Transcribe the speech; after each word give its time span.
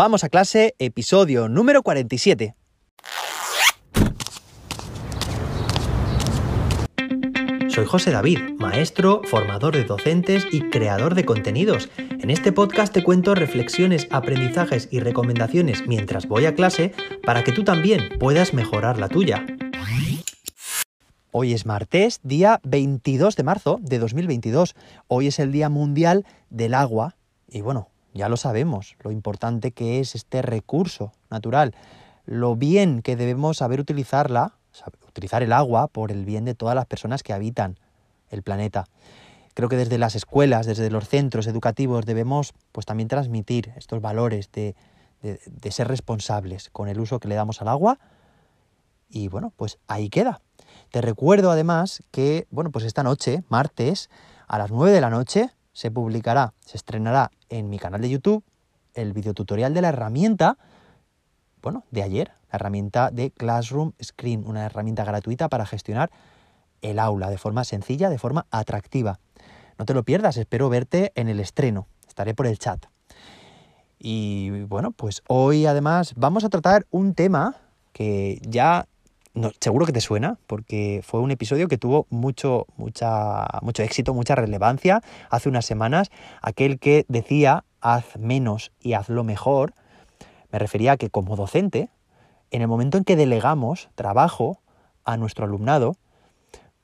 Vamos 0.00 0.22
a 0.22 0.28
clase, 0.28 0.76
episodio 0.78 1.48
número 1.48 1.82
47. 1.82 2.54
Soy 7.66 7.84
José 7.84 8.12
David, 8.12 8.38
maestro, 8.60 9.22
formador 9.24 9.74
de 9.74 9.82
docentes 9.82 10.46
y 10.52 10.60
creador 10.70 11.16
de 11.16 11.24
contenidos. 11.24 11.88
En 11.98 12.30
este 12.30 12.52
podcast 12.52 12.92
te 12.92 13.02
cuento 13.02 13.34
reflexiones, 13.34 14.06
aprendizajes 14.12 14.86
y 14.92 15.00
recomendaciones 15.00 15.84
mientras 15.88 16.28
voy 16.28 16.46
a 16.46 16.54
clase 16.54 16.92
para 17.24 17.42
que 17.42 17.50
tú 17.50 17.64
también 17.64 18.20
puedas 18.20 18.54
mejorar 18.54 19.00
la 19.00 19.08
tuya. 19.08 19.44
Hoy 21.32 21.54
es 21.54 21.66
martes, 21.66 22.20
día 22.22 22.60
22 22.62 23.34
de 23.34 23.42
marzo 23.42 23.80
de 23.82 23.98
2022. 23.98 24.76
Hoy 25.08 25.26
es 25.26 25.40
el 25.40 25.50
Día 25.50 25.68
Mundial 25.68 26.24
del 26.50 26.74
Agua 26.74 27.16
y 27.48 27.62
bueno, 27.62 27.88
ya 28.14 28.28
lo 28.28 28.36
sabemos, 28.36 28.96
lo 29.00 29.10
importante 29.10 29.72
que 29.72 30.00
es 30.00 30.14
este 30.14 30.42
recurso 30.42 31.12
natural, 31.30 31.74
lo 32.24 32.56
bien 32.56 33.02
que 33.02 33.16
debemos 33.16 33.58
saber 33.58 33.80
utilizarla, 33.80 34.54
utilizar 35.06 35.42
el 35.42 35.52
agua 35.52 35.88
por 35.88 36.12
el 36.12 36.24
bien 36.24 36.44
de 36.44 36.54
todas 36.54 36.74
las 36.74 36.86
personas 36.86 37.22
que 37.22 37.32
habitan 37.32 37.78
el 38.30 38.42
planeta. 38.42 38.86
Creo 39.54 39.68
que 39.68 39.76
desde 39.76 39.98
las 39.98 40.14
escuelas, 40.14 40.66
desde 40.66 40.90
los 40.90 41.08
centros 41.08 41.46
educativos 41.46 42.06
debemos 42.06 42.52
pues 42.72 42.86
también 42.86 43.08
transmitir 43.08 43.72
estos 43.76 44.00
valores 44.00 44.52
de, 44.52 44.76
de, 45.22 45.72
ser 45.72 45.88
responsables 45.88 46.70
con 46.70 46.88
el 46.88 47.00
uso 47.00 47.18
que 47.18 47.28
le 47.28 47.34
damos 47.34 47.60
al 47.60 47.68
agua 47.68 47.98
y 49.08 49.28
bueno, 49.28 49.52
pues 49.56 49.78
ahí 49.88 50.10
queda. 50.10 50.40
Te 50.90 51.00
recuerdo 51.00 51.50
además 51.50 52.02
que, 52.10 52.46
bueno, 52.50 52.70
pues 52.70 52.84
esta 52.84 53.02
noche, 53.02 53.42
martes, 53.48 54.10
a 54.46 54.58
las 54.58 54.70
9 54.70 54.92
de 54.92 55.00
la 55.00 55.10
noche, 55.10 55.50
se 55.72 55.90
publicará, 55.90 56.54
se 56.64 56.76
estrenará 56.76 57.30
en 57.48 57.70
mi 57.70 57.78
canal 57.78 58.00
de 58.00 58.10
YouTube 58.10 58.44
el 58.94 59.12
videotutorial 59.12 59.74
de 59.74 59.82
la 59.82 59.88
herramienta, 59.88 60.58
bueno, 61.62 61.84
de 61.90 62.02
ayer, 62.02 62.32
la 62.50 62.56
herramienta 62.56 63.10
de 63.10 63.30
Classroom 63.30 63.92
Screen, 64.02 64.44
una 64.46 64.66
herramienta 64.66 65.04
gratuita 65.04 65.48
para 65.48 65.66
gestionar 65.66 66.10
el 66.82 66.98
aula 66.98 67.30
de 67.30 67.38
forma 67.38 67.64
sencilla, 67.64 68.10
de 68.10 68.18
forma 68.18 68.46
atractiva. 68.50 69.20
No 69.78 69.84
te 69.84 69.94
lo 69.94 70.02
pierdas, 70.02 70.36
espero 70.36 70.68
verte 70.68 71.12
en 71.14 71.28
el 71.28 71.40
estreno, 71.40 71.86
estaré 72.06 72.34
por 72.34 72.46
el 72.46 72.58
chat. 72.58 72.86
Y 73.98 74.62
bueno, 74.64 74.92
pues 74.92 75.22
hoy 75.28 75.66
además 75.66 76.14
vamos 76.16 76.44
a 76.44 76.48
tratar 76.48 76.86
un 76.90 77.14
tema 77.14 77.56
que 77.92 78.40
ya 78.46 78.86
seguro 79.60 79.86
que 79.86 79.92
te 79.92 80.00
suena, 80.00 80.38
porque 80.46 81.02
fue 81.04 81.20
un 81.20 81.30
episodio 81.30 81.68
que 81.68 81.78
tuvo 81.78 82.06
mucho, 82.10 82.66
mucha, 82.76 83.46
mucho 83.62 83.82
éxito, 83.82 84.14
mucha 84.14 84.34
relevancia 84.34 85.02
hace 85.30 85.48
unas 85.48 85.66
semanas. 85.66 86.10
Aquel 86.42 86.78
que 86.78 87.04
decía 87.08 87.64
haz 87.80 88.16
menos 88.18 88.72
y 88.80 88.94
hazlo 88.94 89.24
mejor, 89.24 89.74
me 90.50 90.58
refería 90.58 90.92
a 90.92 90.96
que 90.96 91.10
como 91.10 91.36
docente, 91.36 91.90
en 92.50 92.62
el 92.62 92.68
momento 92.68 92.98
en 92.98 93.04
que 93.04 93.16
delegamos 93.16 93.88
trabajo 93.94 94.60
a 95.04 95.16
nuestro 95.16 95.44
alumnado, 95.44 95.96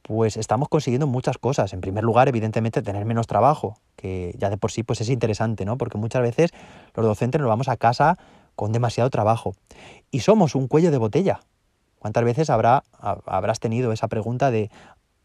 pues 0.02 0.36
estamos 0.36 0.68
consiguiendo 0.68 1.06
muchas 1.06 1.38
cosas. 1.38 1.72
En 1.72 1.80
primer 1.80 2.04
lugar, 2.04 2.28
evidentemente, 2.28 2.82
tener 2.82 3.04
menos 3.06 3.26
trabajo, 3.26 3.78
que 3.96 4.34
ya 4.38 4.50
de 4.50 4.58
por 4.58 4.70
sí 4.70 4.82
pues 4.82 5.00
es 5.00 5.08
interesante, 5.08 5.64
¿no? 5.64 5.78
Porque 5.78 5.96
muchas 5.96 6.22
veces 6.22 6.50
los 6.94 7.06
docentes 7.06 7.40
nos 7.40 7.48
vamos 7.48 7.68
a 7.68 7.76
casa 7.76 8.18
con 8.54 8.70
demasiado 8.70 9.10
trabajo 9.10 9.54
y 10.10 10.20
somos 10.20 10.54
un 10.54 10.68
cuello 10.68 10.90
de 10.90 10.98
botella 10.98 11.40
¿Cuántas 12.04 12.24
veces 12.24 12.50
habrá, 12.50 12.84
habrás 13.00 13.60
tenido 13.60 13.90
esa 13.90 14.08
pregunta 14.08 14.50
de 14.50 14.70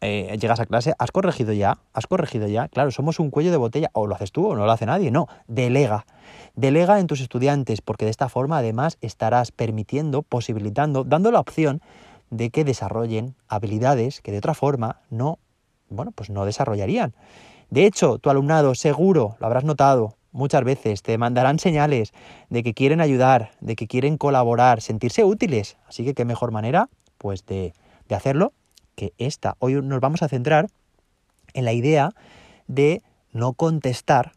eh, 0.00 0.34
llegas 0.40 0.60
a 0.60 0.64
clase, 0.64 0.94
¿has 0.98 1.12
corregido 1.12 1.52
ya? 1.52 1.76
¿Has 1.92 2.06
corregido 2.06 2.48
ya? 2.48 2.68
Claro, 2.68 2.90
somos 2.90 3.20
un 3.20 3.28
cuello 3.28 3.50
de 3.50 3.58
botella, 3.58 3.90
o 3.92 4.06
lo 4.06 4.14
haces 4.14 4.32
tú 4.32 4.46
o 4.46 4.56
no 4.56 4.64
lo 4.64 4.72
hace 4.72 4.86
nadie, 4.86 5.10
no, 5.10 5.28
delega. 5.46 6.06
Delega 6.54 6.98
en 6.98 7.06
tus 7.06 7.20
estudiantes, 7.20 7.82
porque 7.82 8.06
de 8.06 8.10
esta 8.10 8.30
forma 8.30 8.56
además 8.56 8.96
estarás 9.02 9.52
permitiendo, 9.52 10.22
posibilitando, 10.22 11.04
dando 11.04 11.30
la 11.30 11.40
opción 11.40 11.82
de 12.30 12.48
que 12.48 12.64
desarrollen 12.64 13.34
habilidades 13.46 14.22
que 14.22 14.32
de 14.32 14.38
otra 14.38 14.54
forma 14.54 15.02
no, 15.10 15.38
bueno, 15.90 16.12
pues 16.12 16.30
no 16.30 16.46
desarrollarían. 16.46 17.14
De 17.68 17.84
hecho, 17.84 18.16
tu 18.16 18.30
alumnado 18.30 18.74
seguro, 18.74 19.36
lo 19.38 19.46
habrás 19.46 19.64
notado, 19.64 20.16
muchas 20.32 20.64
veces 20.64 21.02
te 21.02 21.16
mandarán 21.18 21.58
señales 21.58 22.12
de 22.48 22.62
que 22.62 22.74
quieren 22.74 23.00
ayudar, 23.00 23.52
de 23.60 23.76
que 23.76 23.86
quieren 23.86 24.16
colaborar, 24.16 24.80
sentirse 24.80 25.24
útiles. 25.24 25.76
Así 25.86 26.04
que 26.04 26.14
qué 26.14 26.24
mejor 26.24 26.52
manera, 26.52 26.88
pues, 27.18 27.46
de, 27.46 27.74
de 28.08 28.14
hacerlo 28.14 28.52
que 28.94 29.12
esta. 29.18 29.56
Hoy 29.58 29.74
nos 29.74 30.00
vamos 30.00 30.22
a 30.22 30.28
centrar 30.28 30.68
en 31.54 31.64
la 31.64 31.72
idea 31.72 32.10
de 32.66 33.02
no 33.32 33.52
contestar 33.52 34.32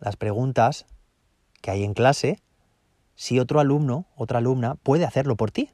las 0.00 0.16
preguntas 0.16 0.86
que 1.60 1.70
hay 1.70 1.84
en 1.84 1.94
clase 1.94 2.38
si 3.14 3.38
otro 3.38 3.60
alumno, 3.60 4.06
otra 4.16 4.38
alumna 4.38 4.74
puede 4.76 5.04
hacerlo 5.04 5.36
por 5.36 5.50
ti. 5.50 5.70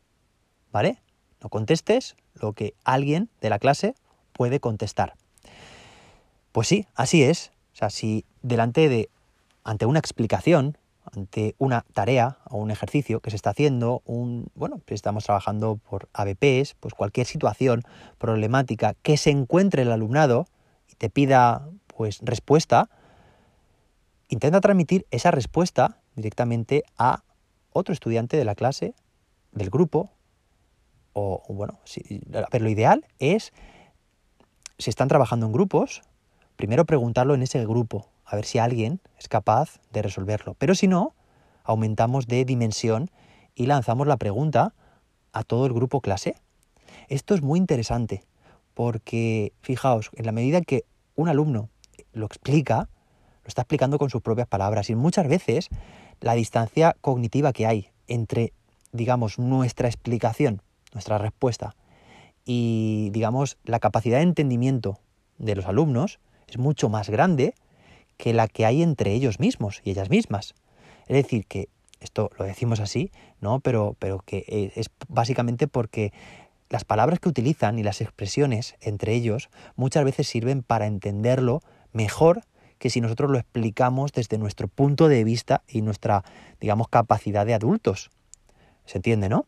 ¿Vale? 0.71 1.00
No 1.43 1.49
contestes 1.49 2.17
lo 2.35 2.53
que 2.53 2.75
alguien 2.85 3.31
de 3.41 3.49
la 3.49 3.59
clase 3.59 3.95
puede 4.33 4.61
contestar. 4.61 5.15
Pues 6.53 6.69
sí, 6.69 6.87
así 6.95 7.23
es. 7.23 7.53
O 7.73 7.77
sea, 7.77 7.91
si 7.91 8.25
delante 8.43 8.89
de 8.89 9.09
ante 9.69 9.84
una 9.84 9.99
explicación, 9.99 10.79
ante 11.15 11.55
una 11.59 11.84
tarea 11.93 12.39
o 12.49 12.56
un 12.56 12.71
ejercicio 12.71 13.21
que 13.21 13.29
se 13.29 13.37
está 13.37 13.51
haciendo, 13.51 14.01
un, 14.06 14.47
bueno, 14.55 14.81
estamos 14.87 15.25
trabajando 15.25 15.77
por 15.77 16.09
ABPs, 16.15 16.75
pues 16.81 16.95
cualquier 16.95 17.27
situación 17.27 17.83
problemática 18.17 18.95
que 19.03 19.19
se 19.19 19.29
encuentre 19.29 19.83
el 19.83 19.93
alumnado 19.93 20.47
y 20.91 20.95
te 20.95 21.11
pida 21.11 21.69
pues 21.87 22.21
respuesta, 22.23 22.89
intenta 24.31 24.62
transmitir 24.62 25.06
esa 25.11 25.33
respuesta 25.33 25.99
directamente 26.17 26.85
a 26.97 27.23
otro 27.71 27.93
estudiante 27.93 28.39
de 28.39 28.47
la 28.47 28.55
clase, 28.55 28.95
del 29.53 29.69
grupo, 29.69 30.11
o 31.12 31.43
bueno, 31.50 31.79
pero 32.50 32.65
lo 32.65 32.71
ideal 32.71 33.05
es, 33.19 33.53
si 34.79 34.89
están 34.89 35.09
trabajando 35.09 35.45
en 35.45 35.53
grupos, 35.53 36.00
primero 36.56 36.87
preguntarlo 36.87 37.35
en 37.35 37.43
ese 37.43 37.67
grupo, 37.67 38.09
a 38.28 38.37
ver 38.37 38.44
si 38.44 38.59
alguien 38.59 39.00
es 39.19 39.27
capaz 39.28 39.81
de 39.91 40.03
resolverlo. 40.03 40.55
Pero 40.55 40.75
si 40.75 40.87
no, 40.87 41.15
aumentamos 41.65 42.27
de 42.27 42.44
dimensión 42.44 43.11
y 43.55 43.66
lanzamos 43.66 44.06
la 44.06 44.19
pregunta 44.19 44.75
a 45.33 45.44
todo 45.44 45.66
el 45.66 45.72
grupo 45.72 46.00
clase. 46.00 46.37
Esto 47.09 47.34
es 47.34 47.43
muy 47.43 47.59
interesante 47.59 48.22
porque, 48.75 49.53
fijaos, 49.62 50.11
en 50.15 50.27
la 50.27 50.33
medida 50.33 50.61
que 50.61 50.84
un 51.17 51.28
alumno 51.28 51.71
lo 52.12 52.27
explica, 52.27 52.88
lo 53.43 53.49
está 53.49 53.62
explicando 53.62 53.99
con 53.99 54.11
sus 54.11 54.22
propias 54.22 54.47
palabras 54.47 54.91
y 54.91 54.94
muchas 54.94 55.27
veces 55.27 55.69
la 56.21 56.34
distancia 56.34 56.97
cognitiva 57.00 57.53
que 57.53 57.67
hay 57.67 57.88
entre, 58.09 58.53
digamos, 58.93 59.38
nuestra 59.38 59.88
explicación, 59.88 60.62
nuestra 60.93 61.19
respuesta 61.19 61.75
y, 62.44 63.09
digamos, 63.12 63.59
la 63.65 63.78
capacidad 63.78 64.19
de 64.19 64.25
entendimiento 64.25 64.99
de 65.38 65.55
los 65.55 65.67
alumnos 65.67 66.21
es 66.47 66.59
mucho 66.59 66.88
más 66.88 67.09
grande 67.11 67.55
que 68.19 68.34
la 68.34 68.49
que 68.49 68.67
hay 68.67 68.83
entre 68.83 69.15
ellos 69.15 69.41
mismos 69.41 69.81
y 69.83 69.93
ellas 69.93 70.11
mismas. 70.11 70.55
Es 71.06 71.17
decir, 71.17 71.47
que 71.47 71.71
esto 72.01 72.31
lo 72.39 72.45
decimos 72.45 72.81
así, 72.81 73.11
¿no? 73.41 73.61
Pero, 73.61 73.97
pero 73.99 74.19
que 74.19 74.45
eh, 74.49 74.73
es 74.77 74.91
básicamente 75.09 75.67
porque 75.67 76.12
las 76.69 76.84
palabras 76.84 77.19
que 77.19 77.31
utilizan 77.31 77.79
y 77.79 77.83
las 77.83 78.03
expresiones 78.03 78.77
entre 78.81 79.15
ellos 79.15 79.49
muchas 79.77 80.05
veces 80.05 80.29
sirven 80.29 80.62
para 80.62 80.87
entenderlo 80.87 81.62
mejor 81.93 82.43
que 82.79 82.91
si 82.91 83.01
nosotros 83.01 83.31
lo 83.31 83.39
explicamos 83.39 84.12
desde 84.12 84.39
nuestro 84.39 84.69
punto 84.69 85.09
de 85.09 85.25
vista 85.25 85.62
y 85.67 85.83
nuestra, 85.83 86.25
digamos, 86.61 86.89
capacidad 86.89 87.47
de 87.47 87.55
adultos. 87.55 88.11
¿Se 88.85 88.99
entiende, 88.99 89.29
no? 89.29 89.47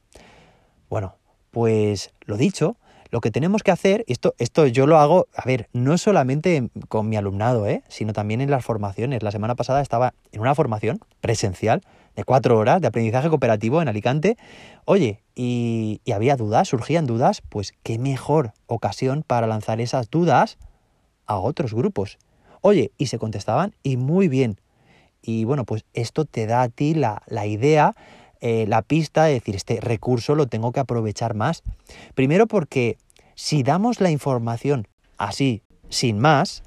Bueno, 0.88 1.16
pues 1.50 2.12
lo 2.22 2.36
dicho, 2.36 2.76
lo 3.10 3.20
que 3.20 3.30
tenemos 3.30 3.62
que 3.62 3.70
hacer, 3.70 4.04
esto, 4.06 4.34
esto 4.38 4.66
yo 4.66 4.86
lo 4.86 4.98
hago, 4.98 5.26
a 5.34 5.44
ver, 5.44 5.68
no 5.72 5.98
solamente 5.98 6.70
con 6.88 7.08
mi 7.08 7.16
alumnado, 7.16 7.66
¿eh? 7.66 7.82
sino 7.88 8.12
también 8.12 8.40
en 8.40 8.50
las 8.50 8.64
formaciones. 8.64 9.22
La 9.22 9.32
semana 9.32 9.56
pasada 9.56 9.80
estaba 9.80 10.14
en 10.32 10.40
una 10.40 10.54
formación 10.54 11.00
presencial 11.20 11.82
de 12.16 12.24
cuatro 12.24 12.58
horas 12.58 12.80
de 12.80 12.86
aprendizaje 12.86 13.28
cooperativo 13.28 13.82
en 13.82 13.88
Alicante. 13.88 14.36
Oye, 14.84 15.22
y, 15.34 16.00
había 16.12 16.36
dudas, 16.36 16.68
surgían 16.68 17.06
dudas, 17.06 17.42
pues 17.48 17.72
qué 17.82 17.98
mejor 17.98 18.52
ocasión 18.66 19.24
para 19.26 19.46
lanzar 19.46 19.80
esas 19.80 20.10
dudas 20.10 20.58
a 21.26 21.36
otros 21.36 21.74
grupos. 21.74 22.18
Oye, 22.60 22.92
y 22.98 23.06
se 23.06 23.18
contestaban 23.18 23.74
y 23.82 23.96
muy 23.96 24.28
bien. 24.28 24.60
Y 25.22 25.44
bueno, 25.44 25.64
pues 25.64 25.84
esto 25.94 26.24
te 26.24 26.46
da 26.46 26.62
a 26.62 26.68
ti 26.68 26.94
la, 26.94 27.22
la 27.26 27.46
idea 27.46 27.94
eh, 28.40 28.64
la 28.68 28.82
pista 28.82 29.24
de 29.24 29.34
decir, 29.34 29.56
este 29.56 29.80
recurso 29.80 30.34
lo 30.34 30.46
tengo 30.46 30.72
que 30.72 30.80
aprovechar 30.80 31.34
más. 31.34 31.62
Primero 32.14 32.46
porque 32.46 32.98
si 33.34 33.62
damos 33.62 34.00
la 34.00 34.10
información 34.10 34.88
así, 35.18 35.62
sin 35.88 36.18
más, 36.18 36.62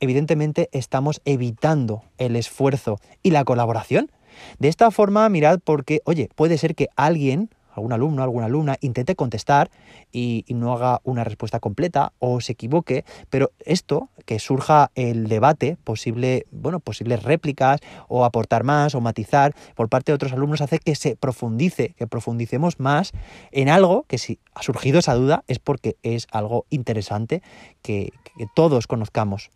evidentemente 0.00 0.68
estamos 0.72 1.20
evitando 1.24 2.02
el 2.18 2.36
esfuerzo 2.36 2.98
y 3.22 3.30
la 3.30 3.44
colaboración. 3.44 4.10
De 4.58 4.68
esta 4.68 4.90
forma, 4.90 5.28
mirad 5.28 5.60
porque, 5.62 6.00
oye, 6.04 6.28
puede 6.34 6.56
ser 6.56 6.74
que 6.74 6.88
alguien, 6.96 7.50
algún 7.80 7.92
alumno, 7.92 8.22
alguna 8.22 8.46
alumna 8.46 8.76
intente 8.80 9.16
contestar 9.16 9.70
y, 10.12 10.44
no 10.50 10.74
haga 10.74 11.00
una 11.04 11.24
respuesta 11.24 11.58
completa 11.60 12.12
o 12.18 12.40
se 12.40 12.52
equivoque, 12.52 13.04
pero 13.30 13.52
esto, 13.60 14.10
que 14.26 14.38
surja 14.38 14.90
el 14.94 15.26
debate, 15.26 15.78
posible, 15.82 16.46
bueno, 16.50 16.80
posibles 16.80 17.22
réplicas 17.22 17.80
o 18.08 18.24
aportar 18.24 18.62
más 18.62 18.94
o 18.94 19.00
matizar 19.00 19.54
por 19.74 19.88
parte 19.88 20.12
de 20.12 20.16
otros 20.16 20.32
alumnos, 20.32 20.60
hace 20.60 20.78
que 20.78 20.94
se 20.94 21.16
profundice, 21.16 21.94
que 21.96 22.06
profundicemos 22.06 22.78
más 22.78 23.12
en 23.52 23.70
algo 23.70 24.04
que 24.06 24.18
si 24.18 24.38
ha 24.54 24.62
surgido 24.62 24.98
esa 24.98 25.14
duda 25.14 25.44
es 25.46 25.58
porque 25.58 25.96
es 26.02 26.26
algo 26.30 26.66
interesante 26.68 27.42
que, 27.80 28.12
que 28.36 28.46
todos 28.54 28.86
conozcamos. 28.86 29.50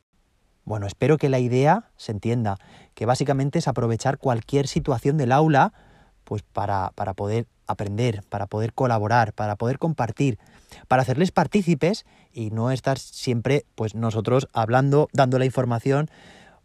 Bueno, 0.65 0.87
espero 0.87 1.19
que 1.19 1.29
la 1.29 1.41
idea 1.41 1.91
se 1.97 2.13
entienda, 2.13 2.57
que 2.95 3.05
básicamente 3.05 3.59
es 3.59 3.69
aprovechar 3.69 4.17
cualquier 4.17 4.67
situación 4.67 5.19
del 5.19 5.33
aula 5.33 5.75
pues 6.25 6.43
para, 6.43 6.93
para 6.95 7.15
poder 7.15 7.47
aprender, 7.67 8.23
para 8.29 8.47
poder 8.47 8.73
colaborar, 8.73 9.33
para 9.33 9.57
poder 9.57 9.79
compartir, 9.79 10.39
para 10.89 11.03
hacerles 11.03 11.31
partícipes 11.31 12.05
y 12.33 12.51
no 12.51 12.71
estar 12.71 12.99
siempre 12.99 13.65
pues 13.75 13.95
nosotros 13.95 14.49
hablando, 14.53 15.09
dando 15.13 15.39
la 15.39 15.45
información, 15.45 16.11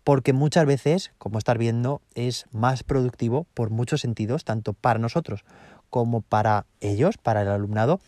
porque 0.04 0.34
muchas 0.34 0.66
veces, 0.66 1.12
como 1.18 1.38
estar 1.38 1.58
viendo, 1.58 2.02
es 2.16 2.46
más 2.52 2.84
productivo 2.84 3.46
por 3.54 3.70
muchos 3.70 4.02
sentidos, 4.02 4.44
tanto 4.44 4.74
para 4.74 5.00
nosotros 5.00 5.44
como 5.90 6.22
para 6.22 6.66
ellos, 6.82 7.18
para 7.18 7.42
el 7.42 7.50
alumnado, 7.50 8.00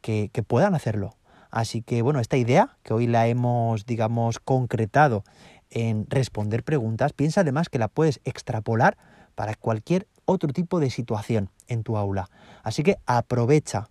que, 0.00 0.30
que 0.32 0.42
puedan 0.42 0.74
hacerlo. 0.74 1.16
Así 1.50 1.82
que 1.82 2.02
bueno, 2.02 2.20
esta 2.20 2.36
idea 2.36 2.76
que 2.82 2.94
hoy 2.94 3.06
la 3.06 3.28
hemos, 3.28 3.86
digamos, 3.86 4.40
concretado 4.40 5.24
en 5.70 6.06
responder 6.08 6.64
preguntas, 6.64 7.12
piensa 7.12 7.42
además 7.42 7.68
que 7.68 7.78
la 7.78 7.88
puedes 7.88 8.20
extrapolar 8.24 8.96
para 9.34 9.54
cualquier 9.54 10.06
otro 10.24 10.52
tipo 10.52 10.80
de 10.80 10.90
situación 10.90 11.50
en 11.68 11.82
tu 11.82 11.96
aula. 11.96 12.30
Así 12.62 12.82
que 12.82 12.98
aprovecha 13.06 13.88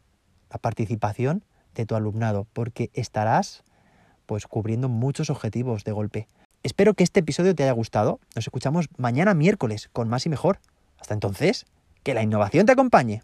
la 0.49 0.57
participación 0.57 1.43
de 1.75 1.85
tu 1.85 1.95
alumnado 1.95 2.47
porque 2.53 2.89
estarás 2.93 3.63
pues 4.25 4.47
cubriendo 4.47 4.89
muchos 4.89 5.29
objetivos 5.29 5.83
de 5.83 5.91
golpe. 5.91 6.27
Espero 6.63 6.93
que 6.93 7.03
este 7.03 7.19
episodio 7.19 7.55
te 7.55 7.63
haya 7.63 7.73
gustado. 7.73 8.19
Nos 8.35 8.45
escuchamos 8.45 8.87
mañana 8.97 9.33
miércoles 9.33 9.89
con 9.91 10.07
más 10.07 10.25
y 10.25 10.29
mejor. 10.29 10.59
Hasta 10.99 11.13
entonces, 11.13 11.65
que 12.03 12.13
la 12.13 12.23
innovación 12.23 12.65
te 12.65 12.71
acompañe. 12.71 13.21